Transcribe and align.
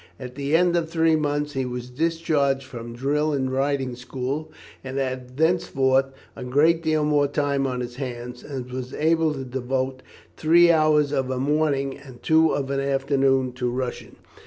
At 0.19 0.33
the 0.33 0.55
end 0.55 0.75
of 0.75 0.89
three 0.89 1.15
months 1.15 1.53
he 1.53 1.63
was 1.63 1.91
discharged 1.91 2.63
from 2.63 2.95
drill 2.95 3.33
and 3.33 3.51
riding 3.51 3.95
school, 3.95 4.51
and 4.83 4.97
had 4.97 5.37
thenceforth 5.37 6.07
a 6.35 6.43
great 6.43 6.81
deal 6.81 7.05
more 7.05 7.27
time 7.27 7.67
on 7.67 7.81
his 7.81 7.97
hands, 7.97 8.43
and 8.43 8.71
was 8.71 8.95
able 8.95 9.31
to 9.35 9.43
devote 9.45 10.01
three 10.35 10.71
hours 10.71 11.11
of 11.11 11.29
a 11.29 11.37
morning 11.37 11.99
and 11.99 12.23
two 12.23 12.49
of 12.51 12.71
an 12.71 12.79
afternoon 12.79 13.51
to 13.51 13.69
Russian. 13.69 14.15